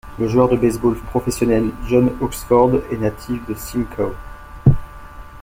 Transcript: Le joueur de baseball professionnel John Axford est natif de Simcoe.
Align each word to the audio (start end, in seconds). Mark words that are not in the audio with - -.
Le 0.17 0.27
joueur 0.27 0.49
de 0.49 0.57
baseball 0.57 0.95
professionnel 0.99 1.69
John 1.85 2.09
Axford 2.23 2.71
est 2.91 2.97
natif 2.97 3.45
de 3.45 3.53
Simcoe. 3.53 4.15